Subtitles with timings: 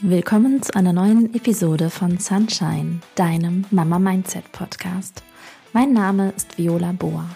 [0.00, 5.24] Willkommen zu einer neuen Episode von Sunshine, deinem Mama Mindset Podcast.
[5.72, 7.28] Mein Name ist Viola Boa.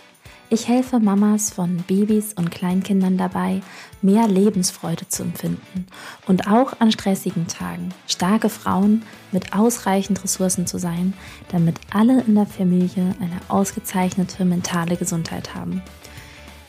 [0.48, 3.62] Ich helfe Mamas von Babys und Kleinkindern dabei,
[4.00, 5.88] mehr Lebensfreude zu empfinden
[6.28, 9.02] und auch an stressigen Tagen starke Frauen
[9.32, 11.14] mit ausreichend Ressourcen zu sein,
[11.48, 15.82] damit alle in der Familie eine ausgezeichnete mentale Gesundheit haben.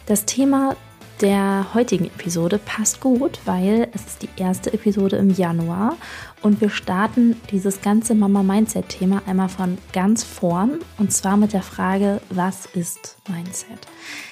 [0.07, 0.75] Das Thema
[1.23, 5.95] der heutigen Episode passt gut, weil es ist die erste Episode im Januar
[6.41, 11.53] und wir starten dieses ganze Mama Mindset Thema einmal von ganz vorn und zwar mit
[11.53, 13.87] der Frage, was ist Mindset?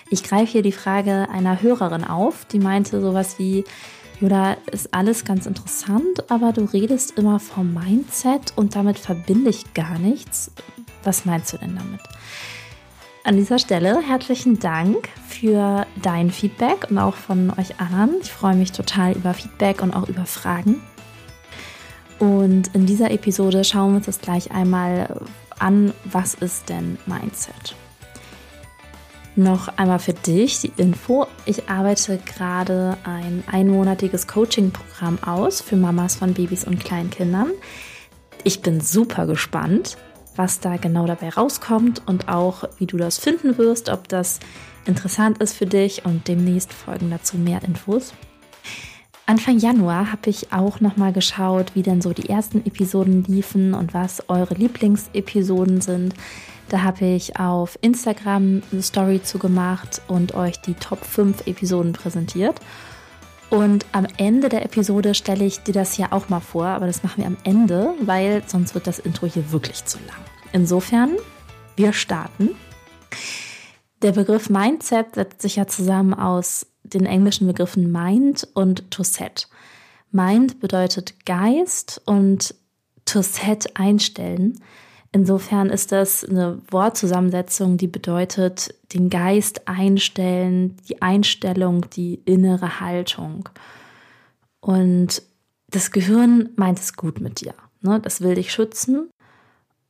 [0.09, 3.63] Ich greife hier die Frage einer Hörerin auf, die meinte sowas wie,
[4.20, 9.73] Joda, ist alles ganz interessant, aber du redest immer vom Mindset und damit verbinde ich
[9.73, 10.52] gar nichts.
[11.05, 12.02] Was meinst du denn damit?
[13.23, 15.08] An dieser Stelle herzlichen Dank
[15.41, 18.18] für dein Feedback und auch von euch anderen.
[18.22, 20.84] Ich freue mich total über Feedback und auch über Fragen.
[22.20, 25.20] Und in dieser Episode schauen wir uns das gleich einmal
[25.57, 27.76] an, was ist denn Mindset?
[29.35, 31.26] Noch einmal für dich die Info.
[31.46, 37.49] Ich arbeite gerade ein einmonatiges Coaching-Programm aus für Mamas von Babys und Kleinkindern.
[38.43, 39.98] Ich bin super gespannt,
[40.35, 44.40] was da genau dabei rauskommt und auch wie du das finden wirst, ob das
[44.85, 48.13] interessant ist für dich und demnächst folgen dazu mehr Infos.
[49.26, 53.93] Anfang Januar habe ich auch nochmal geschaut, wie denn so die ersten Episoden liefen und
[53.93, 56.15] was eure Lieblingsepisoden sind.
[56.68, 62.59] Da habe ich auf Instagram eine Story zugemacht und euch die Top 5 Episoden präsentiert.
[63.52, 67.03] Und am Ende der Episode stelle ich dir das ja auch mal vor, aber das
[67.03, 70.22] machen wir am Ende, weil sonst wird das Intro hier wirklich zu lang.
[70.53, 71.18] Insofern,
[71.75, 72.52] wir starten.
[74.02, 79.50] Der Begriff Mindset setzt sich ja zusammen aus den englischen Begriffen Mind und to set.
[80.12, 82.56] Mind bedeutet Geist und
[83.03, 84.62] to set einstellen.
[85.13, 93.50] Insofern ist das eine Wortzusammensetzung, die bedeutet den Geist einstellen, die Einstellung, die innere Haltung.
[94.62, 95.22] Und
[95.69, 97.53] das Gehirn meint es gut mit dir.
[97.81, 98.00] Ne?
[98.00, 99.09] Das will dich schützen.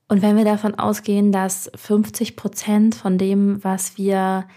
[0.08, 4.48] Und wenn wir davon ausgehen, dass 50 Prozent von dem, was wir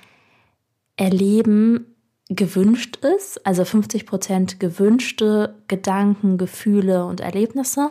[0.97, 1.95] erleben,
[2.29, 7.91] gewünscht ist, also 50 Prozent gewünschte Gedanken, Gefühle und Erlebnisse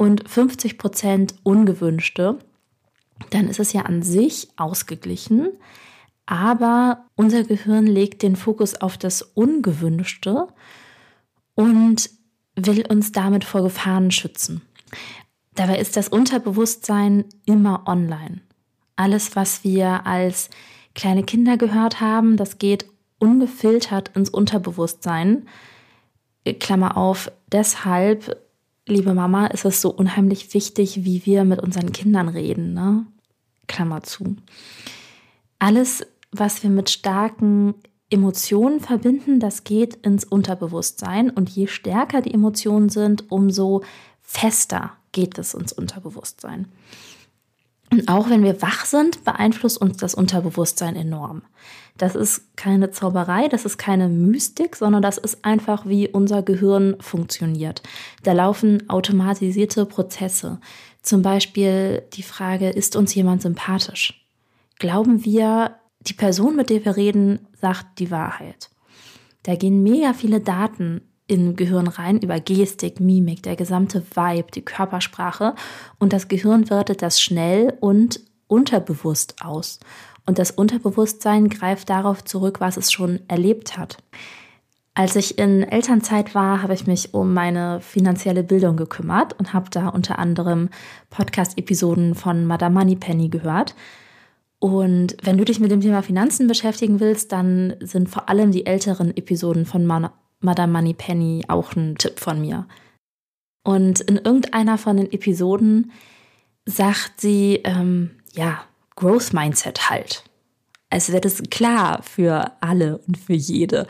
[0.00, 2.38] und 50 Prozent ungewünschte,
[3.28, 5.50] dann ist es ja an sich ausgeglichen.
[6.24, 10.48] Aber unser Gehirn legt den Fokus auf das Ungewünschte
[11.54, 12.08] und
[12.56, 14.62] will uns damit vor Gefahren schützen.
[15.54, 18.40] Dabei ist das Unterbewusstsein immer online.
[18.96, 20.48] Alles, was wir als
[20.94, 22.86] kleine Kinder gehört haben, das geht
[23.18, 25.46] ungefiltert ins Unterbewusstsein.
[26.58, 28.49] Klammer auf, deshalb
[28.86, 32.74] liebe Mama, ist es so unheimlich wichtig, wie wir mit unseren Kindern reden.
[32.74, 33.06] Ne?
[33.66, 34.36] Klammer zu.
[35.58, 37.74] Alles, was wir mit starken
[38.10, 41.30] Emotionen verbinden, das geht ins Unterbewusstsein.
[41.30, 43.82] Und je stärker die Emotionen sind, umso
[44.20, 46.66] fester geht es ins Unterbewusstsein.
[47.90, 51.42] Und auch wenn wir wach sind, beeinflusst uns das Unterbewusstsein enorm.
[51.98, 56.96] Das ist keine Zauberei, das ist keine Mystik, sondern das ist einfach, wie unser Gehirn
[57.00, 57.82] funktioniert.
[58.22, 60.60] Da laufen automatisierte Prozesse.
[61.02, 64.24] Zum Beispiel die Frage, ist uns jemand sympathisch?
[64.78, 68.70] Glauben wir, die Person, mit der wir reden, sagt die Wahrheit?
[69.42, 74.64] Da gehen mega viele Daten in Gehirn rein über Gestik, Mimik, der gesamte Vibe, die
[74.64, 75.54] Körpersprache
[75.98, 79.78] und das Gehirn wertet das schnell und unterbewusst aus.
[80.26, 83.98] Und das Unterbewusstsein greift darauf zurück, was es schon erlebt hat.
[84.94, 89.70] Als ich in Elternzeit war, habe ich mich um meine finanzielle Bildung gekümmert und habe
[89.70, 90.68] da unter anderem
[91.10, 93.76] Podcast-Episoden von Madame Moneypenny gehört.
[94.58, 98.66] Und wenn du dich mit dem Thema Finanzen beschäftigen willst, dann sind vor allem die
[98.66, 99.86] älteren Episoden von
[100.40, 102.66] Madame Moneypenny auch ein Tipp von mir.
[103.62, 105.92] Und in irgendeiner von den Episoden
[106.64, 108.64] sagt sie, ähm, ja,
[108.96, 110.24] Growth Mindset halt.
[110.88, 113.86] Also wäre das klar für alle und für jede.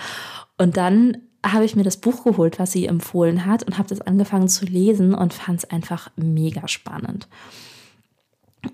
[0.59, 4.03] Und dann habe ich mir das Buch geholt, was sie empfohlen hat und habe das
[4.03, 7.29] angefangen zu lesen und fand es einfach mega spannend.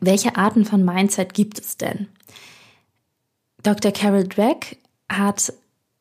[0.00, 2.08] Welche Arten von Mindset gibt es denn?
[3.62, 3.92] Dr.
[3.92, 4.78] Carol Dweck
[5.10, 5.52] hat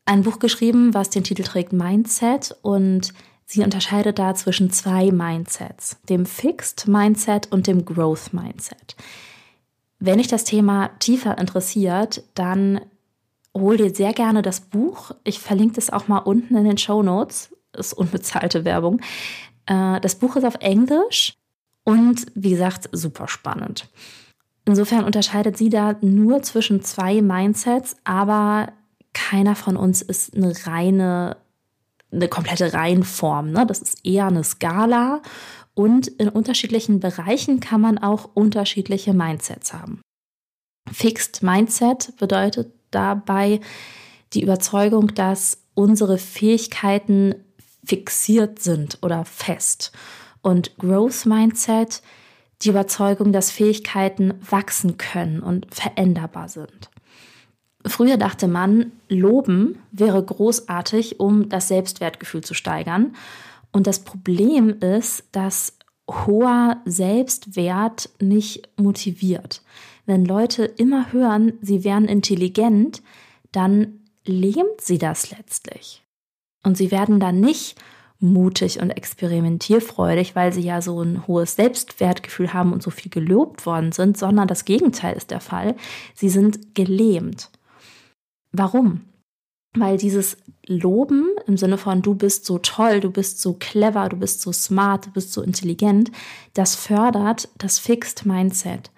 [0.06, 3.14] ein Buch geschrieben, was den Titel trägt Mindset und
[3.46, 8.96] sie unterscheidet da zwischen zwei Mindsets, dem Fixed Mindset und dem Growth Mindset.
[10.00, 12.82] Wenn dich das Thema tiefer interessiert, dann
[13.56, 15.12] hol dir sehr gerne das Buch.
[15.24, 17.56] Ich verlinke das auch mal unten in den Show Notes.
[17.76, 19.02] Ist unbezahlte Werbung.
[19.66, 21.34] Äh, das Buch ist auf Englisch
[21.84, 23.88] und wie gesagt, super spannend.
[24.66, 28.74] Insofern unterscheidet sie da nur zwischen zwei Mindsets, aber
[29.16, 31.38] keiner von uns ist eine reine,
[32.12, 33.52] eine komplette Reihenform.
[33.52, 33.66] Ne?
[33.66, 35.24] Das ist eher eine Skala
[35.74, 40.02] und in unterschiedlichen Bereichen kann man auch unterschiedliche Mindsets haben.
[40.92, 43.60] Fixed Mindset bedeutet dabei
[44.34, 47.36] die Überzeugung, dass unsere Fähigkeiten
[47.84, 49.92] fixiert sind oder fest.
[50.42, 52.04] Und Growth Mindset
[52.62, 56.90] die Überzeugung, dass Fähigkeiten wachsen können und veränderbar sind.
[57.88, 63.16] Früher dachte man, Loben wäre großartig, um das Selbstwertgefühl zu steigern.
[63.72, 65.78] Und das Problem ist, dass
[66.10, 69.62] hoher Selbstwert nicht motiviert.
[70.06, 73.02] Wenn Leute immer hören, sie wären intelligent,
[73.52, 76.04] dann lähmt sie das letztlich.
[76.64, 77.76] Und sie werden dann nicht
[78.20, 83.66] mutig und experimentierfreudig, weil sie ja so ein hohes Selbstwertgefühl haben und so viel gelobt
[83.66, 85.76] worden sind, sondern das Gegenteil ist der Fall.
[86.14, 87.50] Sie sind gelähmt.
[88.58, 89.02] Warum?
[89.74, 90.38] Weil dieses
[90.68, 94.52] Loben im Sinne von du bist so toll, du bist so clever, du bist so
[94.52, 96.12] smart, du bist so intelligent,
[96.54, 98.92] das fördert das Fixed Mindset.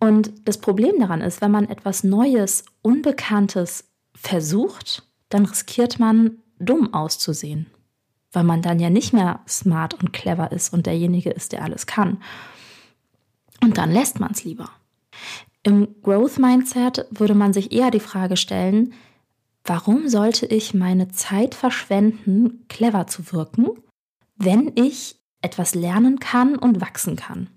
[0.00, 3.84] Und das Problem daran ist, wenn man etwas Neues, Unbekanntes
[4.14, 7.66] versucht, dann riskiert man dumm auszusehen
[8.32, 11.86] weil man dann ja nicht mehr smart und clever ist und derjenige ist, der alles
[11.86, 12.18] kann.
[13.62, 14.70] Und dann lässt man es lieber.
[15.64, 18.94] Im Growth Mindset würde man sich eher die Frage stellen,
[19.64, 23.68] warum sollte ich meine Zeit verschwenden, clever zu wirken,
[24.36, 27.48] wenn ich etwas lernen kann und wachsen kann?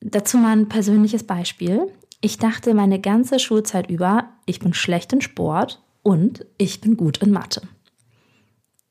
[0.00, 1.90] Dazu mal ein persönliches Beispiel.
[2.20, 7.18] Ich dachte meine ganze Schulzeit über, ich bin schlecht in Sport und ich bin gut
[7.18, 7.62] in Mathe.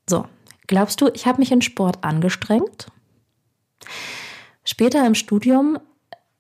[0.10, 0.26] So,
[0.66, 2.88] glaubst du, ich habe mich in Sport angestrengt?
[4.64, 5.78] Später im Studium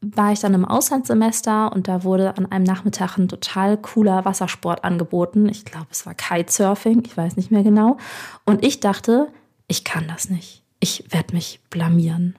[0.03, 4.83] war ich dann im Auslandssemester und da wurde an einem Nachmittag ein total cooler Wassersport
[4.83, 5.47] angeboten.
[5.47, 7.97] Ich glaube, es war Kitesurfing, ich weiß nicht mehr genau.
[8.45, 9.29] Und ich dachte,
[9.67, 10.63] ich kann das nicht.
[10.79, 12.35] Ich werde mich blamieren.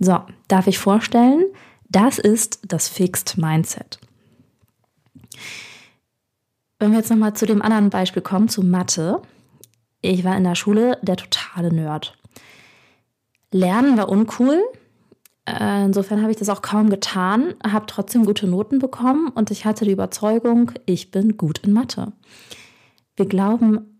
[0.00, 1.44] So, darf ich vorstellen,
[1.88, 3.98] das ist das Fixed Mindset.
[6.78, 9.20] Wenn wir jetzt nochmal zu dem anderen Beispiel kommen, zu Mathe,
[10.00, 12.16] ich war in der Schule der totale Nerd.
[13.50, 14.62] Lernen war uncool.
[15.48, 19.64] Äh, insofern habe ich das auch kaum getan, habe trotzdem gute Noten bekommen und ich
[19.64, 22.12] hatte die Überzeugung, ich bin gut in Mathe.
[23.16, 23.98] Wir glauben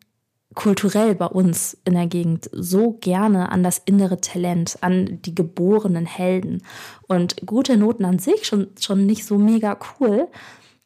[0.54, 6.06] kulturell bei uns in der Gegend so gerne an das innere Talent, an die geborenen
[6.06, 6.62] Helden.
[7.06, 10.28] Und gute Noten an sich schon, schon nicht so mega cool.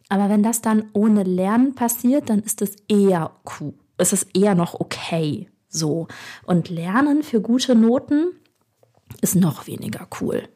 [0.08, 3.30] Aber wenn das dann ohne Lernen passiert, dann ist es eher
[3.60, 3.72] cool
[4.02, 6.06] ist es eher noch okay so.
[6.44, 8.32] Und Lernen für gute Noten
[9.20, 10.48] ist noch weniger cool.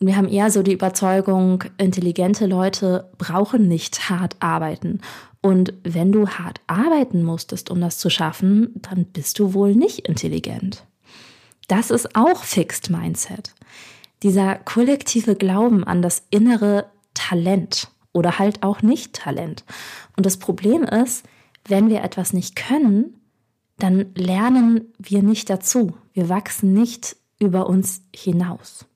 [0.00, 5.00] Und wir haben eher so die Überzeugung, intelligente Leute brauchen nicht hart arbeiten.
[5.40, 10.08] Und wenn du hart arbeiten musstest, um das zu schaffen, dann bist du wohl nicht
[10.08, 10.84] intelligent.
[11.68, 13.54] Das ist auch Fixed Mindset.
[14.22, 19.64] Dieser kollektive Glauben an das innere Talent oder halt auch nicht Talent.
[20.16, 21.24] Und das Problem ist,
[21.66, 23.20] wenn wir etwas nicht können,
[23.78, 25.96] dann lernen wir nicht dazu.
[26.12, 28.86] Wir wachsen nicht über uns hinaus.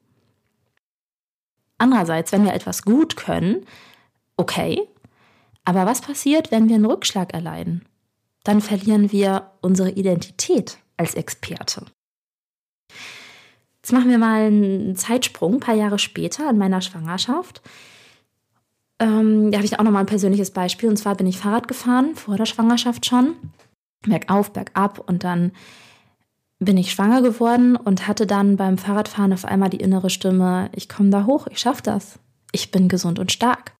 [1.78, 3.66] Andererseits, wenn wir etwas gut können,
[4.36, 4.80] okay,
[5.64, 7.84] aber was passiert, wenn wir einen Rückschlag erleiden?
[8.44, 11.84] Dann verlieren wir unsere Identität als Experte.
[13.82, 17.62] Jetzt machen wir mal einen Zeitsprung, ein paar Jahre später in meiner Schwangerschaft.
[19.00, 20.88] Ähm, da habe ich auch nochmal ein persönliches Beispiel.
[20.88, 23.36] Und zwar bin ich Fahrrad gefahren, vor der Schwangerschaft schon.
[24.02, 25.00] Bergauf, bergab.
[25.08, 25.52] Und dann
[26.58, 30.88] bin ich schwanger geworden und hatte dann beim Fahrradfahren auf einmal die innere Stimme, ich
[30.88, 32.18] komme da hoch, ich schaffe das.
[32.52, 33.74] Ich bin gesund und stark.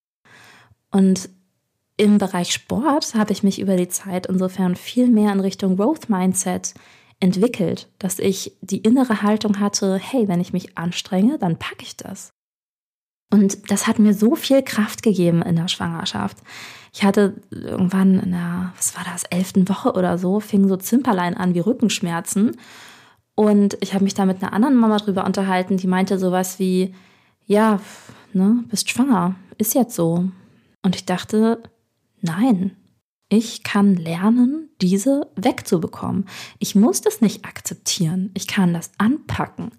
[0.91, 1.29] Und
[1.97, 6.09] im Bereich Sport habe ich mich über die Zeit insofern viel mehr in Richtung Growth
[6.09, 6.75] Mindset
[7.19, 11.97] entwickelt, dass ich die innere Haltung hatte, hey, wenn ich mich anstrenge, dann packe ich
[11.97, 12.29] das.
[13.31, 16.37] Und das hat mir so viel Kraft gegeben in der Schwangerschaft.
[16.97, 21.37] Ich hatte irgendwann in der, was war das, elften Woche oder so, fing so Zimperlein
[21.37, 22.57] an wie Rückenschmerzen.
[23.35, 26.95] Und ich habe mich da mit einer anderen Mama drüber unterhalten, die meinte sowas wie,
[27.45, 27.79] ja,
[28.33, 30.27] ne, bist schwanger, ist jetzt so.
[30.81, 31.61] Und ich dachte,
[32.21, 32.75] nein,
[33.29, 36.25] ich kann lernen, diese wegzubekommen.
[36.57, 38.31] Ich muss das nicht akzeptieren.
[38.33, 39.69] Ich kann das anpacken.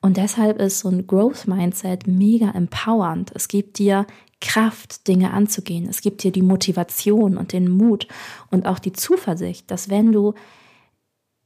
[0.00, 3.30] Und deshalb ist so ein Growth Mindset mega empowernd.
[3.34, 4.06] Es gibt dir
[4.40, 5.88] Kraft, Dinge anzugehen.
[5.88, 8.06] Es gibt dir die Motivation und den Mut
[8.50, 10.34] und auch die Zuversicht, dass wenn du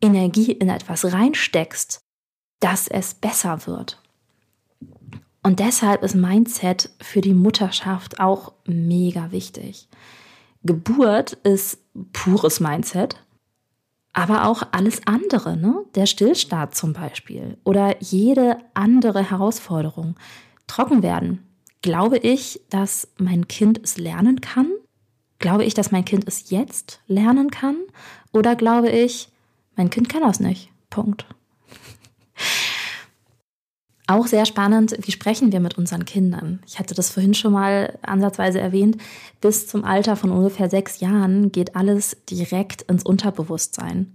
[0.00, 2.04] Energie in etwas reinsteckst,
[2.60, 4.02] dass es besser wird.
[5.42, 9.88] Und deshalb ist Mindset für die Mutterschaft auch mega wichtig.
[10.62, 11.78] Geburt ist
[12.12, 13.24] pures Mindset,
[14.12, 15.84] aber auch alles andere, ne?
[15.94, 20.16] der Stillstart zum Beispiel oder jede andere Herausforderung.
[20.68, 21.51] Trocken werden.
[21.82, 24.70] Glaube ich, dass mein Kind es lernen kann?
[25.40, 27.76] Glaube ich, dass mein Kind es jetzt lernen kann?
[28.32, 29.28] Oder glaube ich,
[29.76, 30.70] mein Kind kann das nicht?
[30.90, 31.26] Punkt.
[34.06, 36.60] Auch sehr spannend, wie sprechen wir mit unseren Kindern?
[36.66, 38.98] Ich hatte das vorhin schon mal ansatzweise erwähnt.
[39.40, 44.14] Bis zum Alter von ungefähr sechs Jahren geht alles direkt ins Unterbewusstsein.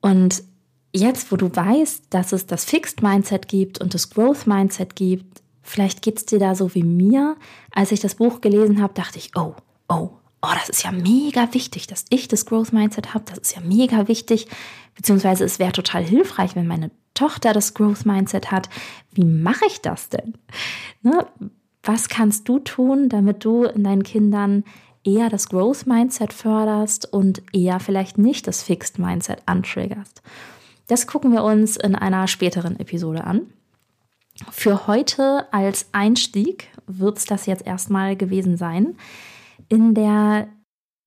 [0.00, 0.44] Und
[0.92, 5.43] jetzt, wo du weißt, dass es das Fixed Mindset gibt und das Growth Mindset gibt,
[5.64, 7.36] vielleicht geht es dir da so wie mir.
[7.72, 9.54] Als ich das Buch gelesen habe, dachte ich, oh,
[9.88, 10.10] oh,
[10.42, 13.24] oh, das ist ja mega wichtig, dass ich das Growth Mindset habe.
[13.26, 14.46] Das ist ja mega wichtig.
[14.94, 18.68] Beziehungsweise es wäre total hilfreich, wenn meine Tochter das Growth Mindset hat,
[19.12, 20.34] wie mache ich das denn?
[21.02, 21.26] Ne?
[21.82, 24.64] Was kannst du tun, damit du in deinen Kindern
[25.04, 30.22] eher das Growth Mindset förderst und eher vielleicht nicht das Fixed Mindset antriggerst?
[30.86, 33.42] Das gucken wir uns in einer späteren Episode an.
[34.50, 38.96] Für heute als Einstieg wird es das jetzt erstmal gewesen sein.
[39.68, 40.48] In der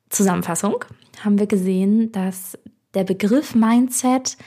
[0.10, 0.86] Zusammenfassung
[1.24, 2.58] haben wir gesehen, dass
[2.94, 4.38] der Begriff Mindset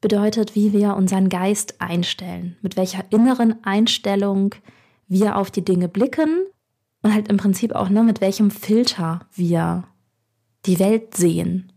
[0.00, 4.54] bedeutet, wie wir unseren Geist einstellen, mit welcher inneren Einstellung
[5.08, 6.44] wir auf die Dinge blicken
[7.02, 9.84] und halt im Prinzip auch ne, mit welchem Filter wir
[10.64, 11.72] die Welt sehen.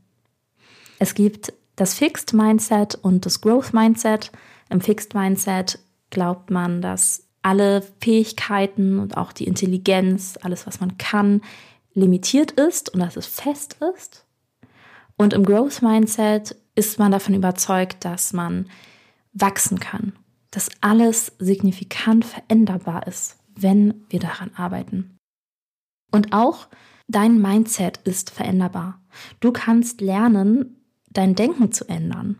[1.00, 4.32] Es gibt das Fixed Mindset und das Growth Mindset.
[4.70, 10.98] Im Fixed Mindset glaubt man, dass alle Fähigkeiten und auch die Intelligenz, alles, was man
[10.98, 11.42] kann,
[11.94, 14.26] limitiert ist und dass es fest ist.
[15.18, 18.70] Und im Growth Mindset ist man davon überzeugt, dass man
[19.34, 20.14] wachsen kann,
[20.52, 25.18] dass alles signifikant veränderbar ist, wenn wir daran arbeiten.
[26.12, 26.68] Und auch
[27.08, 29.02] dein Mindset ist veränderbar.
[29.40, 30.78] Du kannst lernen,
[31.12, 32.40] dein Denken zu ändern.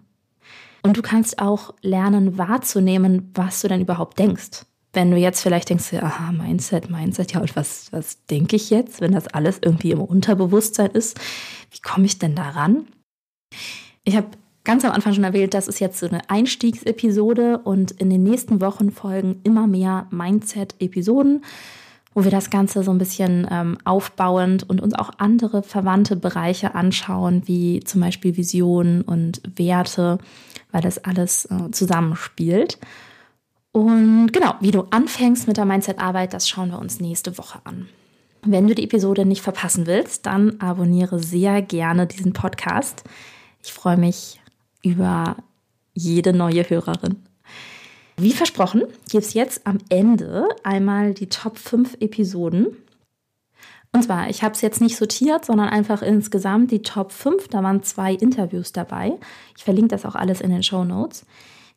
[0.82, 4.66] Und du kannst auch lernen wahrzunehmen, was du denn überhaupt denkst.
[4.94, 9.02] Wenn du jetzt vielleicht denkst, aha, Mindset, Mindset, ja, und was, was denke ich jetzt,
[9.02, 11.20] wenn das alles irgendwie im Unterbewusstsein ist?
[11.70, 12.88] Wie komme ich denn daran?
[14.04, 14.28] Ich habe
[14.64, 18.62] ganz am Anfang schon erwähnt, das ist jetzt so eine Einstiegsepisode und in den nächsten
[18.62, 21.44] Wochen folgen immer mehr Mindset-Episoden,
[22.14, 26.76] wo wir das Ganze so ein bisschen ähm, aufbauend und uns auch andere verwandte Bereiche
[26.76, 30.18] anschauen, wie zum Beispiel Visionen und Werte,
[30.72, 32.80] weil das alles äh, zusammenspielt.
[33.72, 37.88] Und genau, wie du anfängst mit der Mindset-Arbeit, das schauen wir uns nächste Woche an.
[38.44, 43.04] Wenn du die Episode nicht verpassen willst, dann abonniere sehr gerne diesen Podcast.
[43.62, 44.40] Ich freue mich
[44.82, 45.36] über
[45.94, 47.29] jede neue Hörerin.
[48.22, 52.68] Wie versprochen, gibt es jetzt am Ende einmal die Top 5 Episoden.
[53.94, 57.48] Und zwar, ich habe es jetzt nicht sortiert, sondern einfach insgesamt die Top 5.
[57.48, 59.14] Da waren zwei Interviews dabei.
[59.56, 61.26] Ich verlinke das auch alles in den Show Notes.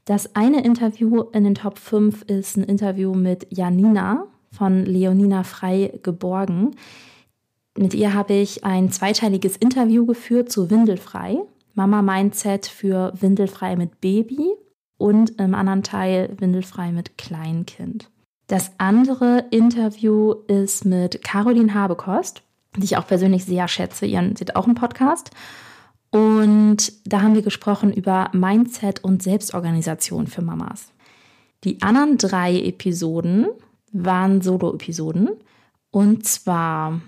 [0.04, 5.96] Das eine Interview in den Top 5 ist ein Interview mit Janina von Leonina Frei
[6.02, 6.74] geborgen.
[7.78, 11.38] Mit ihr habe ich ein zweiteiliges Interview geführt zu Windelfrei.
[11.74, 14.56] Mama Mindset für Windelfrei mit Baby
[15.02, 18.08] und im anderen Teil Windelfrei mit Kleinkind.
[18.46, 22.42] Das andere Interview ist mit Caroline Habekost,
[22.76, 24.06] die ich auch persönlich sehr schätze.
[24.06, 25.30] Ihren, sie auch einen Podcast.
[26.10, 30.92] Und da haben wir gesprochen über Mindset und Selbstorganisation für Mamas.
[31.64, 33.48] Die anderen drei Episoden
[33.92, 35.30] waren Solo-Episoden.
[35.90, 37.00] Und zwar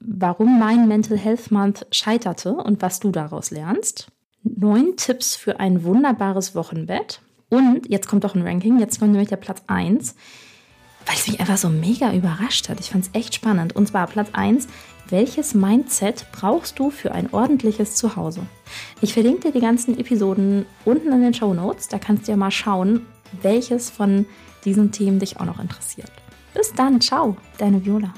[0.00, 4.08] warum mein Mental Health Month scheiterte und was du daraus lernst.
[4.42, 7.20] Neun Tipps für ein wunderbares Wochenbett.
[7.52, 10.14] Und jetzt kommt doch ein Ranking, jetzt kommt nämlich der Platz 1,
[11.04, 12.80] weil es mich einfach so mega überrascht hat.
[12.80, 13.76] Ich fand es echt spannend.
[13.76, 14.68] Und zwar Platz 1,
[15.10, 18.40] welches Mindset brauchst du für ein ordentliches Zuhause?
[19.02, 21.88] Ich verlinke dir die ganzen Episoden unten in den Show Notes.
[21.88, 23.04] Da kannst du ja mal schauen,
[23.42, 24.24] welches von
[24.64, 26.10] diesen Themen dich auch noch interessiert.
[26.54, 28.14] Bis dann, ciao, deine Viola.